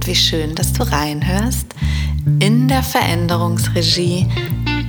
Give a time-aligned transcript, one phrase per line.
[0.00, 1.66] und wie schön, dass du reinhörst
[2.40, 4.26] in der Veränderungsregie,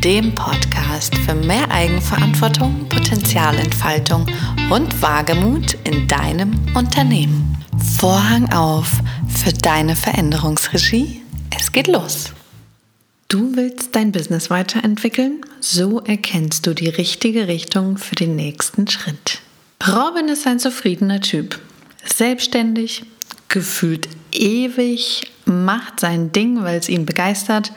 [0.02, 4.26] dem Podcast für mehr Eigenverantwortung, Potenzialentfaltung
[4.70, 7.58] und Wagemut in deinem Unternehmen.
[8.00, 8.88] Vorhang auf
[9.28, 11.22] für deine Veränderungsregie.
[11.58, 12.32] Es geht los.
[13.28, 15.42] Du willst dein Business weiterentwickeln?
[15.60, 19.42] So erkennst du die richtige Richtung für den nächsten Schritt.
[19.86, 21.60] Robin ist ein zufriedener Typ.
[22.06, 23.04] Selbstständig,
[23.50, 27.72] gefühlt ewig, macht sein Ding, weil es ihn begeistert.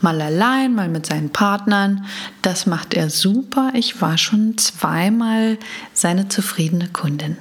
[0.00, 2.04] Mal allein, mal mit seinen Partnern.
[2.42, 3.72] Das macht er super.
[3.74, 5.58] Ich war schon zweimal
[5.92, 7.36] seine zufriedene Kundin.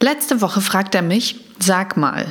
[0.00, 2.26] Letzte Woche fragt er mich, sag mal,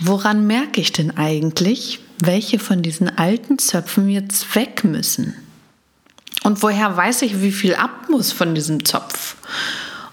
[0.00, 5.34] woran merke ich denn eigentlich, welche von diesen alten Zöpfen jetzt weg müssen?
[6.42, 9.36] Und woher weiß ich, wie viel ab muss von diesem Zopf?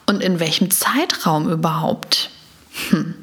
[0.06, 2.30] Und in welchem Zeitraum überhaupt?
[2.90, 3.16] Hm.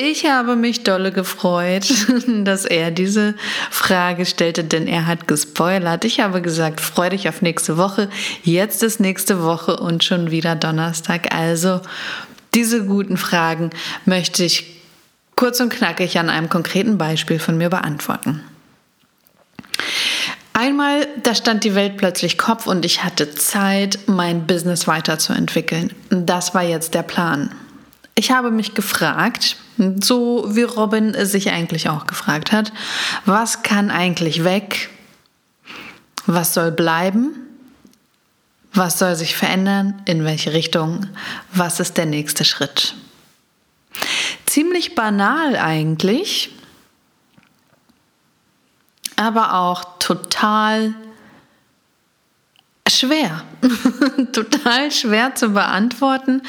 [0.00, 1.92] Ich habe mich dolle gefreut,
[2.44, 3.34] dass er diese
[3.68, 6.04] Frage stellte, denn er hat gespoilert.
[6.04, 8.08] Ich habe gesagt, freu dich auf nächste Woche.
[8.44, 11.34] Jetzt ist nächste Woche und schon wieder Donnerstag.
[11.34, 11.80] Also
[12.54, 13.70] diese guten Fragen
[14.04, 14.66] möchte ich
[15.34, 18.44] kurz und knackig an einem konkreten Beispiel von mir beantworten.
[20.52, 25.92] Einmal, da stand die Welt plötzlich Kopf und ich hatte Zeit, mein Business weiterzuentwickeln.
[26.08, 27.52] Das war jetzt der Plan.
[28.18, 29.58] Ich habe mich gefragt,
[30.02, 32.72] so wie Robin sich eigentlich auch gefragt hat,
[33.26, 34.90] was kann eigentlich weg?
[36.26, 37.36] Was soll bleiben?
[38.72, 40.02] Was soll sich verändern?
[40.04, 41.06] In welche Richtung?
[41.52, 42.96] Was ist der nächste Schritt?
[44.46, 46.50] Ziemlich banal eigentlich,
[49.14, 50.92] aber auch total
[52.90, 53.42] schwer,
[54.32, 56.42] total schwer zu beantworten.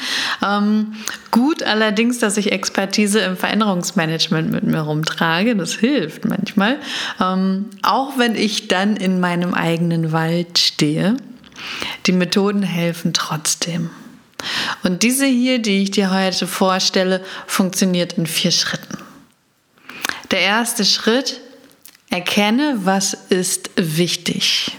[0.44, 0.94] Ähm,
[1.30, 5.56] gut allerdings, dass ich Expertise im Veränderungsmanagement mit mir rumtrage.
[5.56, 6.78] Das hilft manchmal.
[7.20, 11.16] Ähm, auch wenn ich dann in meinem eigenen Wald stehe.
[12.06, 13.90] Die Methoden helfen trotzdem.
[14.82, 18.98] Und diese hier, die ich dir heute vorstelle, funktioniert in vier Schritten.
[20.30, 21.40] Der erste Schritt,
[22.10, 24.76] erkenne, was ist wichtig.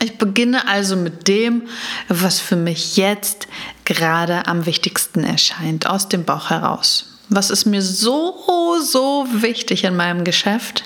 [0.00, 1.62] Ich beginne also mit dem,
[2.08, 3.48] was für mich jetzt
[3.84, 7.18] gerade am wichtigsten erscheint, aus dem Bauch heraus.
[7.28, 10.84] Was ist mir so, so wichtig in meinem Geschäft?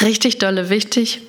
[0.00, 1.22] Richtig dolle wichtig.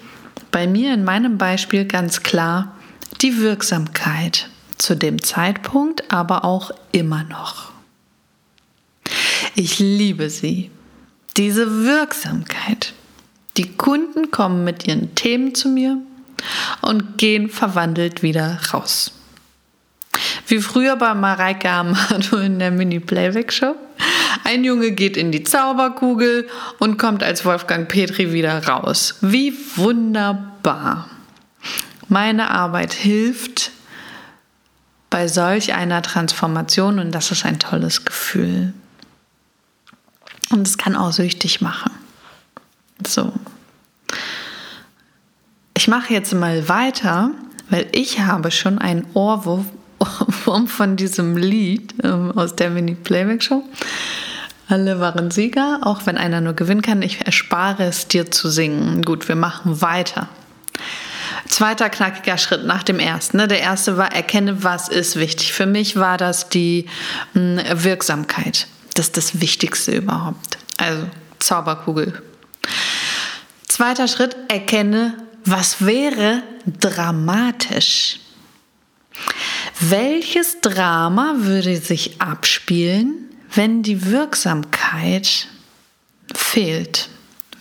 [0.51, 2.75] Bei mir in meinem Beispiel ganz klar
[3.21, 7.71] die Wirksamkeit zu dem Zeitpunkt, aber auch immer noch.
[9.55, 10.71] Ich liebe sie.
[11.37, 12.93] Diese Wirksamkeit.
[13.57, 15.97] Die Kunden kommen mit ihren Themen zu mir
[16.81, 19.11] und gehen verwandelt wieder raus.
[20.47, 23.75] Wie früher bei Mareike Amado in der Mini-Playback-Show.
[24.43, 29.15] Ein Junge geht in die Zauberkugel und kommt als Wolfgang Petri wieder raus.
[29.21, 31.09] Wie wunderbar.
[32.07, 33.71] Meine Arbeit hilft
[35.09, 38.73] bei solch einer Transformation und das ist ein tolles Gefühl.
[40.49, 41.91] Und es kann auch süchtig machen.
[43.05, 43.31] So.
[45.81, 47.31] Ich mache jetzt mal weiter,
[47.71, 49.65] weil ich habe schon einen Ohrwurf
[50.67, 53.63] von diesem Lied ähm, aus der Mini-Playback-Show.
[54.67, 57.01] Alle waren Sieger, auch wenn einer nur gewinnen kann.
[57.01, 59.01] Ich erspare es dir zu singen.
[59.01, 60.29] Gut, wir machen weiter.
[61.49, 63.37] Zweiter knackiger Schritt nach dem ersten.
[63.37, 63.47] Ne?
[63.47, 65.51] Der erste war, erkenne, was ist wichtig.
[65.51, 66.85] Für mich war das die
[67.33, 68.67] hm, Wirksamkeit.
[68.93, 70.59] Das ist das Wichtigste überhaupt.
[70.77, 71.07] Also
[71.39, 72.21] Zauberkugel.
[73.67, 75.15] Zweiter Schritt, erkenne,
[75.45, 78.19] was wäre dramatisch.
[79.79, 85.47] Welches Drama würde sich abspielen, wenn die Wirksamkeit
[86.33, 87.09] fehlt?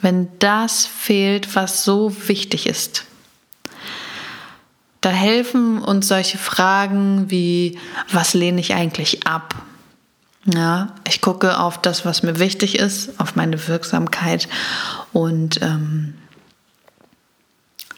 [0.03, 3.05] Wenn das fehlt, was so wichtig ist?
[5.01, 7.79] Da helfen uns solche Fragen wie,
[8.13, 9.55] was lehne ich eigentlich ab?
[10.45, 14.49] Ja, ich gucke auf das, was mir wichtig ist, auf meine Wirksamkeit
[15.13, 16.15] und ähm,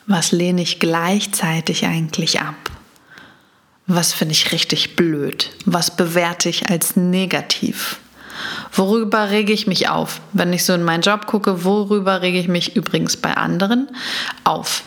[0.06, 2.54] was lehne ich gleichzeitig eigentlich ab?
[3.87, 5.50] Was finde ich richtig blöd?
[5.64, 7.99] Was bewerte ich als negativ?
[8.72, 10.20] Worüber rege ich mich auf?
[10.32, 13.88] Wenn ich so in meinen Job gucke, worüber rege ich mich übrigens bei anderen
[14.44, 14.82] auf?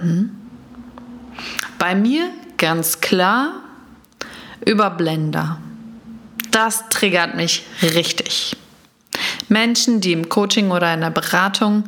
[0.00, 0.30] Hm?
[1.78, 3.52] Bei mir ganz klar
[4.64, 5.58] über Blender.
[6.50, 8.56] Das triggert mich richtig.
[9.48, 11.84] Menschen, die im Coaching oder in der Beratung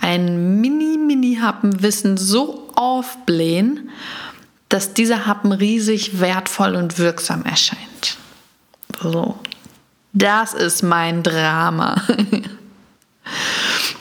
[0.00, 3.90] ein Mini-Mini-Happen-Wissen so aufblähen,
[4.68, 8.16] dass dieser Happen riesig wertvoll und wirksam erscheint.
[9.00, 9.38] So.
[10.12, 12.02] Das ist mein Drama.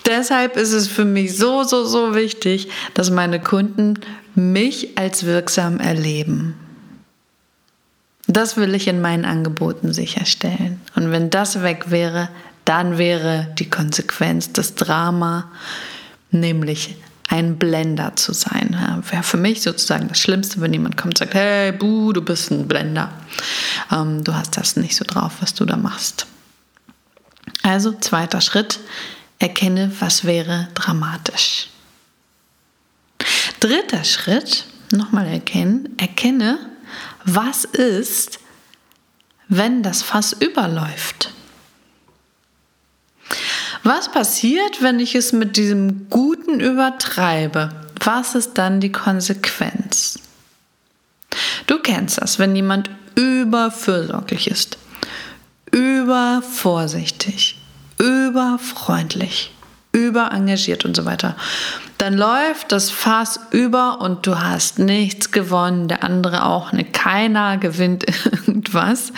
[0.05, 3.99] Deshalb ist es für mich so, so, so wichtig, dass meine Kunden
[4.35, 6.55] mich als wirksam erleben.
[8.27, 10.81] Das will ich in meinen Angeboten sicherstellen.
[10.95, 12.29] Und wenn das weg wäre,
[12.65, 15.51] dann wäre die Konsequenz das Drama,
[16.31, 16.95] nämlich
[17.29, 18.77] ein Blender zu sein.
[18.79, 22.21] Ja, wäre für mich sozusagen das Schlimmste, wenn jemand kommt und sagt, hey, buh, du
[22.21, 23.11] bist ein Blender.
[23.91, 26.27] Ähm, du hast das nicht so drauf, was du da machst.
[27.63, 28.79] Also zweiter Schritt,
[29.39, 31.69] erkenne, was wäre dramatisch.
[33.59, 36.59] Dritter Schritt, nochmal erkennen, erkenne,
[37.23, 38.39] was ist,
[39.47, 41.31] wenn das Fass überläuft.
[43.85, 47.69] Was passiert, wenn ich es mit diesem Guten übertreibe?
[48.03, 50.17] Was ist dann die Konsequenz?
[51.67, 54.79] Du kennst das, wenn jemand überfürsorglich ist,
[55.71, 57.61] übervorsichtig,
[57.99, 59.53] überfreundlich,
[59.91, 61.35] überengagiert und so weiter.
[61.99, 66.91] Dann läuft das Fass über und du hast nichts gewonnen, der andere auch nicht.
[66.91, 69.13] Keiner gewinnt irgendwas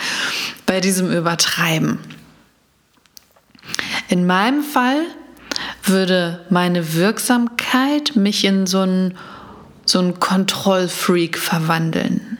[0.66, 2.17] bei diesem Übertreiben.
[4.08, 5.02] In meinem Fall
[5.84, 9.16] würde meine Wirksamkeit mich in so einen,
[9.84, 12.38] so einen Kontrollfreak verwandeln.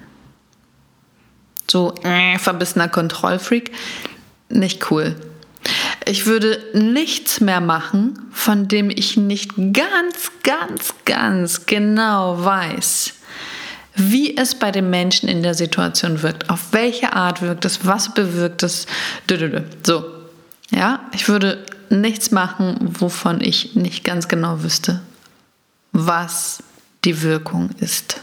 [1.70, 3.72] So äh, verbissener Kontrollfreak.
[4.48, 5.14] Nicht cool.
[6.06, 13.12] Ich würde nichts mehr machen, von dem ich nicht ganz, ganz, ganz genau weiß,
[13.94, 18.14] wie es bei den Menschen in der Situation wirkt, auf welche Art wirkt es, was
[18.14, 18.86] bewirkt es.
[19.84, 20.04] So,
[20.70, 25.00] ja, ich würde nichts machen, wovon ich nicht ganz genau wüsste,
[25.92, 26.62] was
[27.04, 28.20] die Wirkung ist.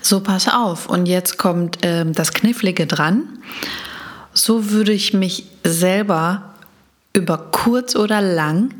[0.00, 0.86] So, pass auf.
[0.86, 3.24] Und jetzt kommt äh, das Knifflige dran.
[4.32, 6.54] So würde ich mich selber
[7.12, 8.72] über kurz oder lang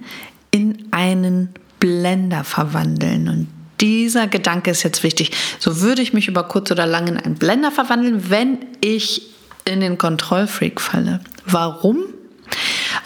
[0.50, 3.28] in einen Blender verwandeln.
[3.28, 3.48] Und
[3.80, 5.32] dieser Gedanke ist jetzt wichtig.
[5.58, 9.22] So würde ich mich über kurz oder lang in einen Blender verwandeln, wenn ich
[9.64, 11.20] in den Kontrollfreak falle.
[11.46, 12.04] Warum?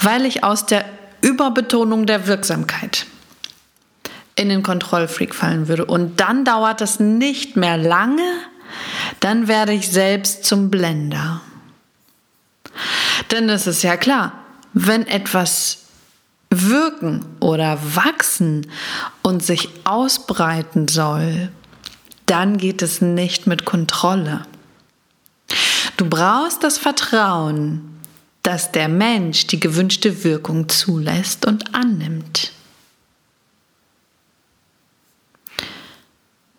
[0.00, 0.84] Weil ich aus der
[1.20, 3.06] Überbetonung der Wirksamkeit
[4.36, 5.84] in den Kontrollfreak fallen würde.
[5.84, 8.22] Und dann dauert es nicht mehr lange,
[9.20, 11.40] dann werde ich selbst zum Blender.
[13.30, 14.32] Denn es ist ja klar,
[14.72, 15.78] wenn etwas
[16.50, 18.66] wirken oder wachsen
[19.22, 21.50] und sich ausbreiten soll,
[22.26, 24.46] dann geht es nicht mit Kontrolle.
[25.96, 27.93] Du brauchst das Vertrauen,
[28.44, 32.52] dass der Mensch die gewünschte Wirkung zulässt und annimmt.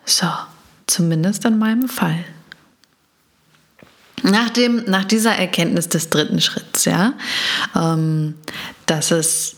[0.04, 0.28] So,
[0.88, 2.26] zumindest in meinem Fall.
[4.24, 7.14] Nach, dem, nach dieser Erkenntnis des dritten Schritts, ja,
[7.76, 8.34] ähm,
[8.88, 9.58] dass es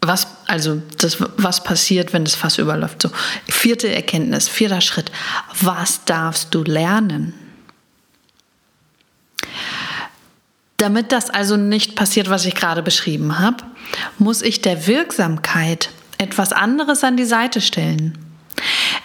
[0.00, 3.02] was, also das, was passiert, wenn das Fass überläuft.
[3.02, 3.10] So,
[3.48, 5.12] vierte Erkenntnis, vierter Schritt.
[5.60, 7.45] Was darfst du lernen?
[10.86, 13.64] Damit das also nicht passiert, was ich gerade beschrieben habe,
[14.18, 18.16] muss ich der Wirksamkeit etwas anderes an die Seite stellen.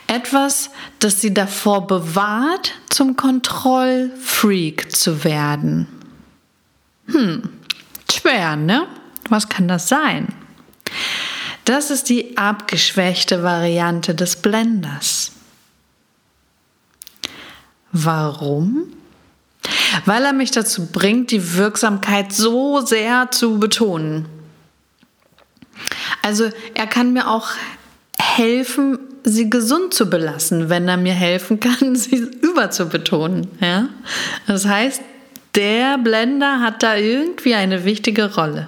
[0.05, 0.69] Etwas,
[0.99, 5.87] das sie davor bewahrt, zum Kontrollfreak zu werden.
[7.07, 7.49] Hm,
[8.11, 8.85] schwer, ne?
[9.29, 10.27] Was kann das sein?
[11.65, 15.31] Das ist die abgeschwächte Variante des Blenders.
[17.91, 19.00] Warum?
[20.05, 24.25] Weil er mich dazu bringt, die Wirksamkeit so sehr zu betonen.
[26.21, 27.49] Also er kann mir auch
[28.19, 33.47] helfen, sie gesund zu belassen, wenn er mir helfen kann, sie überzubetonen.
[33.59, 33.89] Ja?
[34.47, 35.01] Das heißt,
[35.55, 38.67] der Blender hat da irgendwie eine wichtige Rolle.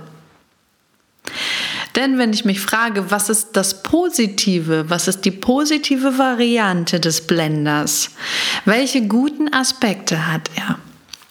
[1.95, 7.27] Denn wenn ich mich frage, was ist das Positive, was ist die positive Variante des
[7.27, 8.09] Blenders,
[8.65, 10.79] welche guten Aspekte hat er,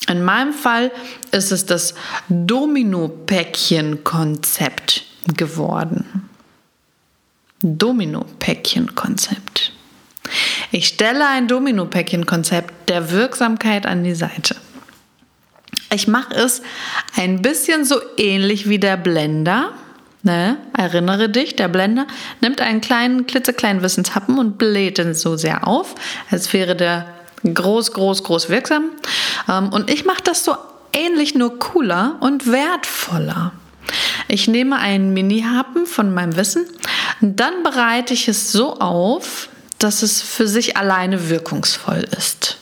[0.08, 0.90] in meinem Fall
[1.30, 1.94] ist es das
[2.28, 5.04] Domino-Päckchen-Konzept
[5.36, 6.28] geworden.
[7.62, 9.72] Domino-Päckchen-Konzept.
[10.70, 14.56] Ich stelle ein Domino-Päckchen-Konzept der Wirksamkeit an die Seite.
[15.92, 16.62] Ich mache es
[17.16, 19.72] ein bisschen so ähnlich wie der Blender.
[20.22, 20.56] Ne?
[20.76, 22.06] Erinnere dich, der Blender
[22.40, 25.94] nimmt einen kleinen, klitzekleinen Wissenshappen und bläht ihn so sehr auf,
[26.30, 27.06] als wäre der
[27.44, 28.90] groß, groß, groß wirksam.
[29.48, 30.56] Ähm, und ich mache das so
[30.92, 33.52] ähnlich, nur cooler und wertvoller.
[34.28, 36.66] Ich nehme einen Mini-Happen von meinem Wissen,
[37.20, 42.58] dann bereite ich es so auf, dass es für sich alleine wirkungsvoll ist.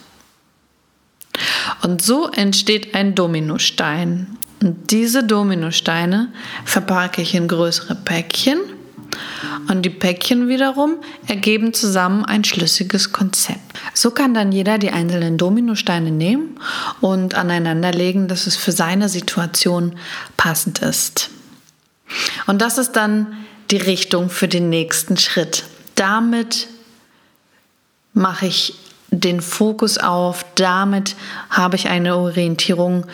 [1.82, 4.38] Und so entsteht ein Dominostein.
[4.62, 6.32] Und diese Dominosteine
[6.64, 8.58] verpacke ich in größere Päckchen.
[9.70, 10.96] Und die Päckchen wiederum
[11.28, 13.60] ergeben zusammen ein schlüssiges Konzept.
[13.94, 16.58] So kann dann jeder die einzelnen Dominosteine nehmen
[17.00, 19.94] und aneinanderlegen, dass es für seine Situation
[20.36, 21.30] passend ist.
[22.48, 23.28] Und das ist dann
[23.70, 25.62] die Richtung für den nächsten Schritt.
[25.94, 26.66] Damit
[28.12, 28.74] mache ich
[29.12, 31.14] den Fokus auf, damit
[31.48, 33.06] habe ich eine Orientierung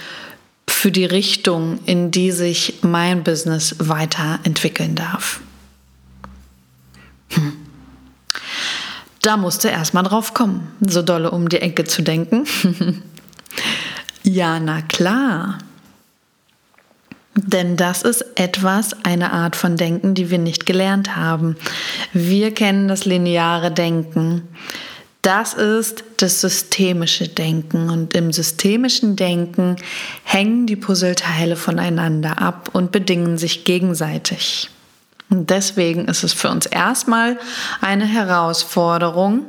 [0.67, 5.41] für die Richtung, in die sich mein Business weiterentwickeln darf.
[9.27, 12.45] Da musste erstmal drauf kommen, so dolle um die Ecke zu denken.
[14.23, 15.59] ja, na klar.
[17.35, 21.57] Denn das ist etwas, eine Art von Denken, die wir nicht gelernt haben.
[22.13, 24.43] Wir kennen das lineare Denken.
[25.23, 27.91] Das ist das systemische Denken.
[27.91, 29.75] Und im systemischen Denken
[30.23, 34.71] hängen die Puzzleteile voneinander ab und bedingen sich gegenseitig.
[35.29, 37.39] Und deswegen ist es für uns erstmal
[37.81, 39.45] eine Herausforderung,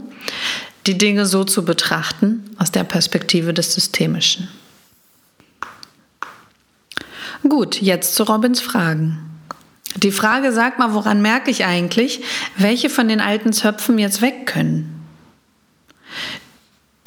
[0.87, 4.47] die Dinge so zu betrachten aus der Perspektive des Systemischen.
[7.47, 9.19] Gut, jetzt zu Robins Fragen.
[9.95, 12.23] Die Frage sagt mal, woran merke ich eigentlich,
[12.57, 15.05] welche von den alten Zöpfen jetzt weg können?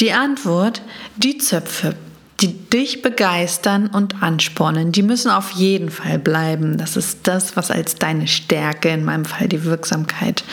[0.01, 0.83] Die Antwort,
[1.17, 1.95] die Zöpfe,
[2.41, 6.79] die dich begeistern und anspornen, die müssen auf jeden Fall bleiben.
[6.79, 10.45] Das ist das, was als deine Stärke, in meinem Fall die Wirksamkeit,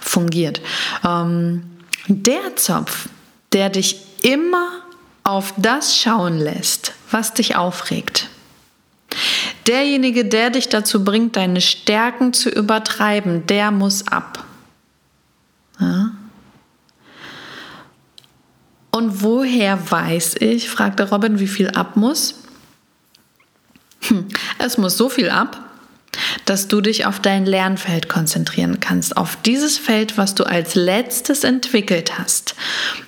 [0.00, 0.60] fungiert.
[1.04, 1.64] Ähm,
[2.06, 3.08] der Zopf,
[3.52, 4.70] der dich immer
[5.24, 8.28] auf das schauen lässt, was dich aufregt,
[9.66, 14.44] Derjenige, der dich dazu bringt, deine Stärken zu übertreiben, der muss ab.
[15.80, 16.10] Ja?
[18.94, 22.36] Und woher weiß ich, fragte Robin, wie viel ab muss?
[24.02, 24.28] Hm,
[24.60, 25.58] es muss so viel ab,
[26.44, 31.42] dass du dich auf dein Lernfeld konzentrieren kannst, auf dieses Feld, was du als letztes
[31.42, 32.54] entwickelt hast.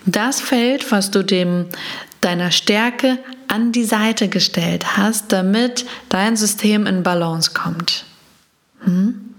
[0.06, 1.66] Das Feld, was du dem
[2.20, 8.06] deiner Stärke an die Seite gestellt hast, damit dein System in Balance kommt.
[8.82, 9.34] Hm?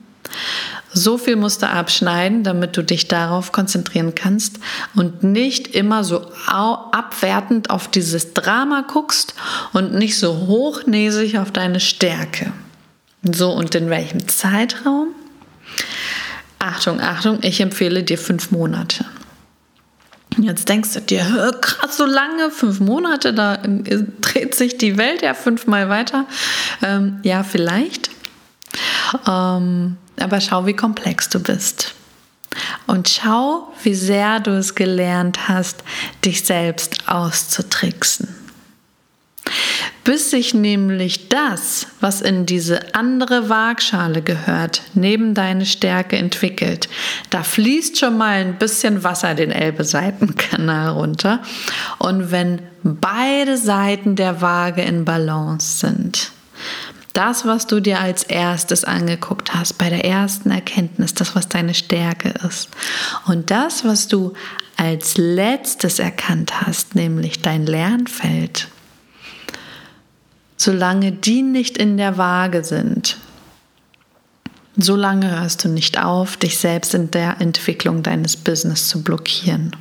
[0.97, 4.57] So viel musst du abschneiden, damit du dich darauf konzentrieren kannst
[4.95, 9.35] und nicht immer so abwertend auf dieses Drama guckst
[9.73, 12.51] und nicht so hochnäsig auf deine Stärke.
[13.21, 15.09] So, und in welchem Zeitraum?
[16.57, 19.05] Achtung, Achtung, ich empfehle dir fünf Monate.
[20.39, 23.59] Jetzt denkst du dir, krass, so lange, fünf Monate, da
[24.21, 26.25] dreht sich die Welt ja fünfmal weiter.
[26.81, 28.09] Ähm, ja, vielleicht.
[29.27, 31.93] Ähm, aber schau, wie komplex du bist.
[32.87, 35.83] Und schau, wie sehr du es gelernt hast,
[36.23, 38.37] dich selbst auszutricksen
[40.07, 46.87] bis sich nämlich das, was in diese andere Waagschale gehört, neben deine Stärke entwickelt.
[47.29, 51.41] Da fließt schon mal ein bisschen Wasser den Elbe-Seitenkanal runter.
[51.97, 56.31] Und wenn beide Seiten der Waage in Balance sind,
[57.17, 61.73] das, was du dir als erstes angeguckt hast, bei der ersten Erkenntnis, das, was deine
[61.73, 62.69] Stärke ist.
[63.25, 64.33] Und das, was du
[64.75, 68.67] als letztes erkannt hast, nämlich dein Lernfeld,
[70.57, 73.17] solange die nicht in der Waage sind,
[74.75, 79.75] solange hörst du nicht auf, dich selbst in der Entwicklung deines Business zu blockieren.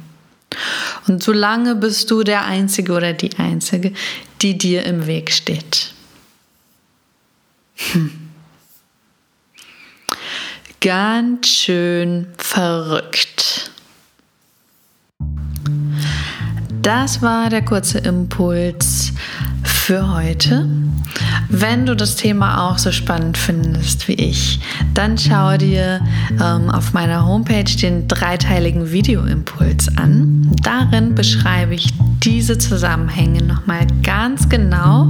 [1.07, 3.93] Und solange bist du der Einzige oder die Einzige,
[4.41, 5.93] die dir im Weg steht.
[10.81, 13.71] Ganz schön verrückt.
[16.83, 19.13] Das war der kurze Impuls
[19.87, 20.69] für heute.
[21.49, 24.59] Wenn du das Thema auch so spannend findest wie ich,
[24.95, 26.01] dann schau dir
[26.43, 30.51] ähm, auf meiner Homepage den dreiteiligen Videoimpuls an.
[30.65, 35.05] Darin beschreibe ich diese Zusammenhänge nochmal ganz genau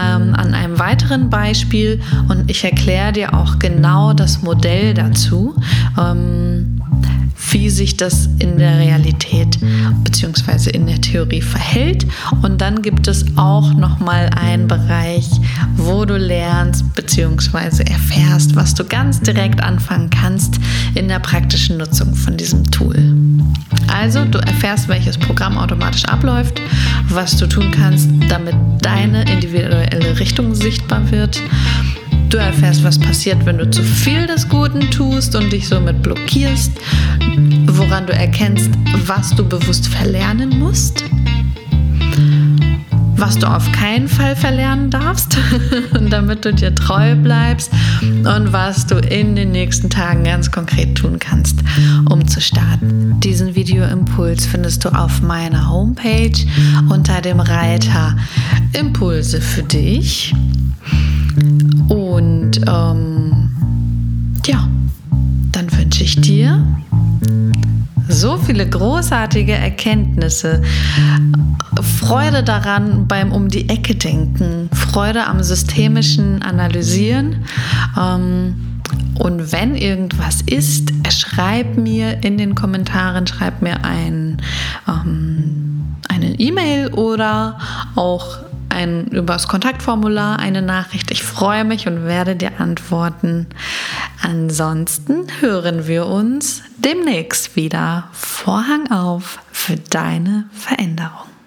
[0.00, 5.56] ähm, an einem weiteren Beispiel und ich erkläre dir auch genau das Modell dazu.
[6.00, 6.77] Ähm,
[7.50, 9.58] wie sich das in der Realität
[10.04, 10.70] bzw.
[10.70, 12.06] in der Theorie verhält.
[12.42, 15.28] Und dann gibt es auch nochmal einen Bereich,
[15.76, 17.82] wo du lernst bzw.
[17.84, 20.58] erfährst, was du ganz direkt anfangen kannst
[20.94, 22.96] in der praktischen Nutzung von diesem Tool.
[23.88, 26.60] Also, du erfährst, welches Programm automatisch abläuft,
[27.08, 31.40] was du tun kannst, damit deine individuelle Richtung sichtbar wird
[32.28, 36.72] Du erfährst, was passiert, wenn du zu viel des Guten tust und dich somit blockierst,
[37.66, 38.70] woran du erkennst,
[39.06, 41.04] was du bewusst verlernen musst.
[43.16, 45.36] was du auf keinen Fall verlernen darfst,
[46.08, 47.70] damit du dir treu bleibst
[48.00, 51.58] und was du in den nächsten Tagen ganz konkret tun kannst,
[52.08, 53.18] um zu starten.
[53.20, 56.38] Diesen Videoimpuls findest du auf meiner Homepage
[56.90, 58.16] unter dem Reiter
[58.72, 60.32] Impulse für dich.
[62.18, 63.48] Und ähm,
[64.44, 64.68] ja,
[65.52, 66.66] dann wünsche ich dir
[68.08, 70.62] so viele großartige Erkenntnisse.
[71.80, 77.44] Freude daran beim Um die Ecke denken, Freude am systemischen Analysieren.
[77.96, 78.80] Ähm,
[79.20, 84.42] und wenn irgendwas ist, schreib mir in den Kommentaren, schreib mir ein,
[84.88, 87.58] ähm, eine E-Mail oder
[87.94, 88.47] auch
[88.78, 91.10] ein, übers Kontaktformular eine Nachricht.
[91.10, 93.46] Ich freue mich und werde dir antworten.
[94.22, 98.08] Ansonsten hören wir uns demnächst wieder.
[98.12, 101.37] Vorhang auf für deine Veränderung.